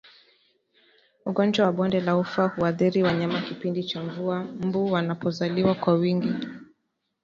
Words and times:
Ugonjwa 1.25 1.65
wa 1.65 1.71
bonde 1.71 2.01
la 2.01 2.17
ufa 2.17 2.47
huathiri 2.47 3.03
wanyama 3.03 3.41
kipindi 3.41 3.83
cha 3.83 4.03
mvua 4.03 4.39
mbu 4.43 4.91
wanapozalia 4.91 5.73
kwa 5.73 5.93
wingi 5.93 6.33